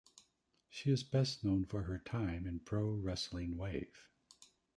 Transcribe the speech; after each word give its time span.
She 0.67 0.89
is 0.89 1.03
best 1.03 1.43
known 1.43 1.63
for 1.67 1.83
her 1.83 1.99
time 1.99 2.47
in 2.47 2.61
Pro 2.61 2.89
Wrestling 2.89 3.55
Wave. 3.55 4.09